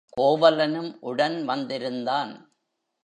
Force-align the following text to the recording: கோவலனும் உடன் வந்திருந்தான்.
கோவலனும் 0.17 0.97
உடன் 0.99 1.45
வந்திருந்தான். 1.45 2.33